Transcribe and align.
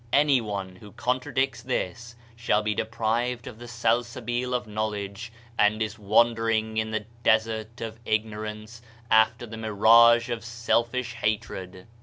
Anyone 0.11 0.77
who 0.77 0.93
contradicts 0.93 1.61
this 1.61 2.15
shall 2.35 2.63
be 2.63 2.73
deprived 2.73 3.45
of 3.45 3.59
the 3.59 3.67
Sal 3.67 4.01
sabil 4.03 4.51
of 4.51 4.65
Knowledge; 4.65 5.31
and 5.59 5.79
is 5.79 5.99
wandering 5.99 6.77
in 6.77 6.89
the 6.89 7.05
desert 7.21 7.81
of 7.81 7.99
ignorance 8.03 8.81
after 9.11 9.45
the 9.45 9.57
mirage 9.57 10.27
of 10.27 10.43
selfish 10.43 11.13
hatred. 11.13 11.85